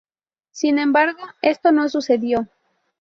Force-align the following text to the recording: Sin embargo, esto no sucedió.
Sin 0.49 0.79
embargo, 0.79 1.19
esto 1.43 1.71
no 1.71 1.87
sucedió. 1.87 2.47